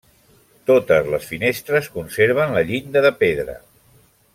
Totes 0.69 1.11
les 1.15 1.27
finestres 1.33 1.91
conserven 1.99 2.57
la 2.59 2.67
llinda 2.73 3.05
de 3.09 3.17
pedra. 3.23 3.61